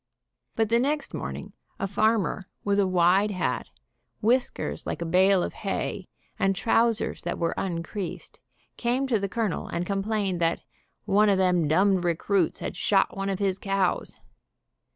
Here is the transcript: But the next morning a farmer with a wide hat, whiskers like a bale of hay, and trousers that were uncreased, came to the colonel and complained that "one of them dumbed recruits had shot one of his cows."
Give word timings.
But 0.55 0.69
the 0.69 0.79
next 0.79 1.13
morning 1.13 1.53
a 1.79 1.85
farmer 1.87 2.47
with 2.63 2.79
a 2.79 2.87
wide 2.87 3.29
hat, 3.29 3.69
whiskers 4.19 4.87
like 4.87 4.99
a 4.99 5.05
bale 5.05 5.43
of 5.43 5.53
hay, 5.61 6.07
and 6.39 6.55
trousers 6.55 7.21
that 7.21 7.37
were 7.37 7.53
uncreased, 7.55 8.39
came 8.77 9.05
to 9.05 9.19
the 9.19 9.29
colonel 9.29 9.67
and 9.67 9.85
complained 9.85 10.41
that 10.41 10.61
"one 11.05 11.29
of 11.29 11.37
them 11.37 11.67
dumbed 11.67 12.03
recruits 12.03 12.61
had 12.61 12.75
shot 12.75 13.15
one 13.15 13.29
of 13.29 13.37
his 13.37 13.59
cows." 13.59 14.19